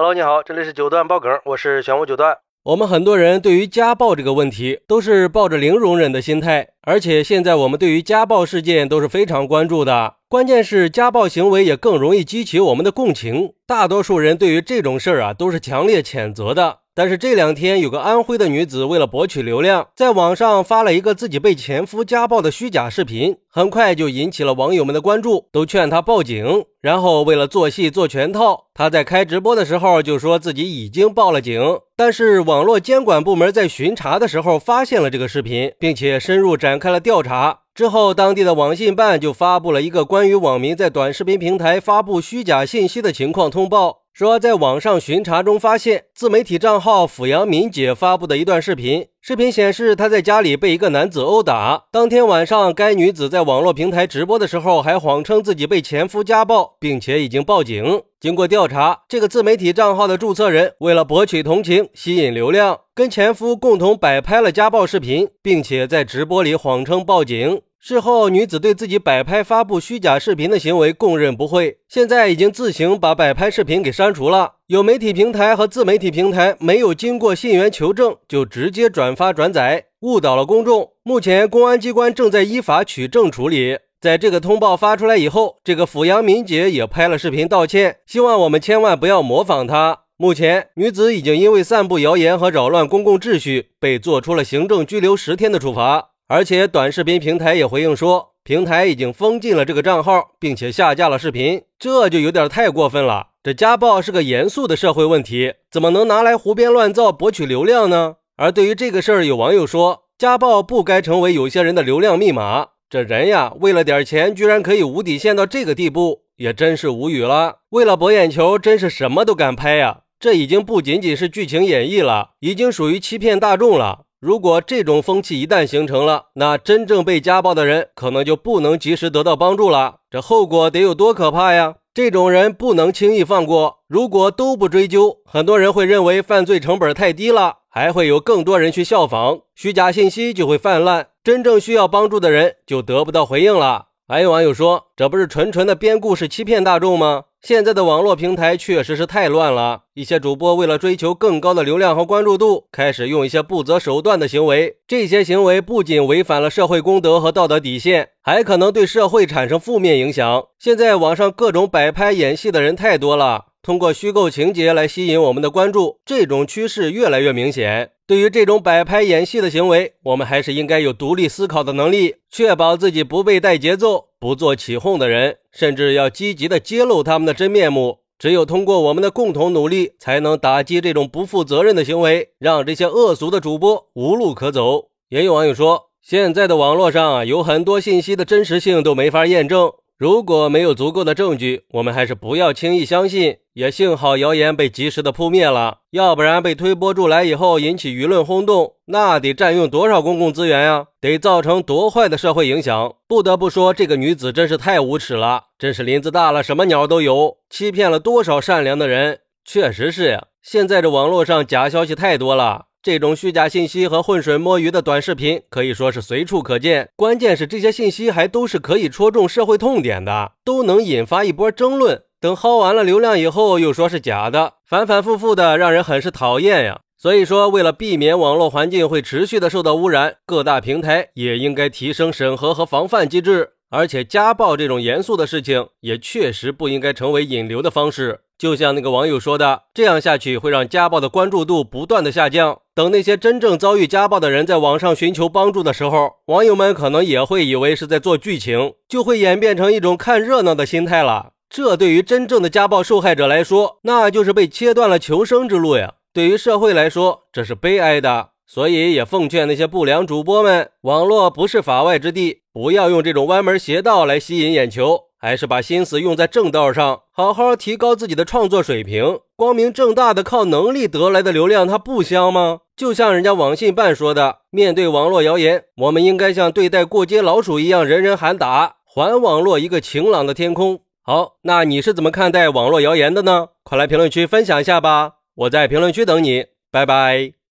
[0.00, 2.38] Hello，你好，这里是九段爆梗，我是玄武九段。
[2.62, 10.14] 我们很多人对于家暴这个问题都是抱着零容忍的心态，而且现在我们对于家暴事件都是非常关注的。
[10.28, 16.78] 关键是家暴行为也更容易激起我们的共情，大多数人对于这种事儿啊都是强烈谴责的。
[16.98, 26.64] 但是这两天有个安徽的女子为了博取流量，在网上发了一个自己被前夫家暴的虚假视频，很快就引起了网友们的关注，都劝她报警。
[26.80, 31.62] 然后为了做戏做全套，她在开直播的时候就说自己已经报了警。
[31.96, 37.60] 但是网络监管部门在巡查的时候发现了这个视频，并且深入展开了调查。
[37.76, 43.98] 之后，当地的网信办就发布了一个关于网民在短视频平台发布虚假信息的情况通报。
[44.18, 49.06] 说，在网上巡查中发现自媒体账号“阜阳敏姐”发布的一段视频。
[49.20, 51.84] 视频显示，她在家里被一个男子殴打。
[51.92, 58.02] 当天晚上，该女子在网络平台直播的时候，还谎称自己被前夫家暴，并且已经报警。
[58.18, 67.60] 经过调查，这个自媒体账号的注册人为了博取同情、吸引流量，跟前夫共同摆拍了家暴视频，并且在直播里谎称报警。
[67.80, 74.54] 事后，女子对自己摆拍发布虚假视频的行为供认不讳，现在已经自行把摆拍视频给删除了。
[74.66, 80.90] 有媒体平台和自媒体平台没有经过信源求证就直接转发转载，误导了公众。
[81.04, 83.78] 目前，公安机关正在依法取证处理。
[84.00, 90.00] 在这个通报发出来以后，这个阜阳敏姐也拍了视频道歉，希望我们千万不要模仿她。
[90.16, 96.07] 目前，女子已经因为散布谣言和扰乱公共秩序，被做出了行政拘留十天的处罚。
[96.30, 103.28] 而且短视频平台也回应说，平台已经封禁了这个账号，并且下架了视频，这就有点太过分了。
[103.42, 108.16] 这家暴是个严肃的社会问题，怎么能拿来胡编乱造博取流量呢？
[108.36, 112.68] 而对于这个事儿，有网友说，家暴不该成为有些人的流量密码。
[112.90, 117.60] 这人呀，为了点钱，居然可以无底线到这个地步，也真是无语了。
[117.70, 120.00] 为了博眼球，真是什么都敢拍呀！
[120.20, 124.07] 这已经不仅仅是剧情演绎了，已经属于欺骗大众了。
[124.20, 129.98] 如果这种风气一旦形成了，那真正被家暴的人可能就不能及时得到帮助了。
[130.10, 131.76] 这后果得有多可怕呀！
[131.94, 133.78] 这种人不能轻易放过。
[133.86, 143.87] 如果都不追究，很多人会认为犯罪成本太低了，还会有更多人去效仿，虚假信息就会泛滥，真正需要帮助的人就得不到回应了。
[144.10, 147.24] 还有网友说，这不是纯纯的编故事欺骗大众吗？
[147.42, 154.78] 现在的网络平台确实是太乱了，一些主播为了追求更高的流量和关注度，开始用一些不择手段的行为。
[154.86, 160.46] 这些行为不仅违反了社会公德和道德底线，还可能对社会产生负面影响。
[160.58, 163.48] 现在网上各种摆拍演戏的人太多了。
[163.62, 167.90] 通过虚构情节来吸引我们的关注，这种趋势越来越明显。
[168.08, 177.98] 对于这种摆拍演戏的行为，我们还是应该有独立思考的能力，确保自己不被带节奏、不做起哄的人，甚至要积极的揭露他们的真面目。
[178.18, 184.86] 只有通过我们的共同努力，才能打击这种不负责任的行为，让这些恶俗的主播无路可走。
[185.10, 189.70] 也有网友说，现在的网络上，有很多信息的真实性都没法验证。
[189.98, 193.38] 如果没有足够的证据，我们还是不要轻易相信。
[193.54, 200.86] 也幸好谣言被及时的扑灭了，要不然被推波助澜以后引起舆论轰动，那得占用多少公共资源呀？
[201.00, 202.94] 得造成多坏的社会影响？
[203.08, 209.18] 不得不说，这个女子真是太无耻了，真是林子大了什么鸟都有，欺骗了多少善良的人？
[209.44, 212.66] 确实是呀，现在这网络上假消息太多了。
[212.88, 222.04] 这种虚假信息和浑水摸鱼的短视频可以说是随处可见，关键是这些信息还都是可以戳中社会痛点的，都能引发一波争论。
[222.18, 226.80] 等薅完了流量以后，又说是假的，反反复复的，让人很是讨厌呀。
[226.96, 233.50] 所以说，为了避免网络环境会持续的受到污染，各大平台也应该提升审核和防范机制。
[233.68, 238.20] 而且，家暴这种严肃的事情，也确实不应该成为引流的方式。
[238.38, 242.60] 就像那个网友说的，这样下去会让家暴的关注度不断的下降。
[242.72, 251.32] 等那些真正遭遇家暴的人在网上寻求帮助的时候，网友们可能也会以为是在做剧情，就会演变成一种看热闹的心态了。
[251.50, 255.94] 这对于真正的家暴受害者来说，那就是被切断了求生之路呀。
[256.12, 258.28] 对于社会来说，这是悲哀的。
[258.46, 269.18] 所以也奉劝那些不良主播们，网络不是法外之地，不要用这种歪门邪道来吸引眼球，还是把心思用在正道上，好好提高自己的创作水平。
[269.34, 272.60] 光明正大的靠能力得来的流量，它不香吗？
[272.76, 280.80] 就像人家网信办说的，面对网络谣言，我们应该像对待过街老鼠一样，人人喊打，还网络一个晴朗的天空。
[281.02, 283.48] 好，那你是怎么看待网络谣言的呢？
[283.64, 287.37] 快来评论区分享一下吧，我在评论区等你，拜拜。